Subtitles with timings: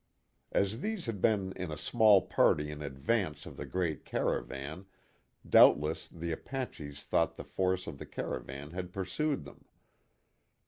[0.51, 4.87] As these had been in a small party in advance of the great caravan,
[5.47, 9.63] doubtless the Apaches thought the force of the caravan had pursued them.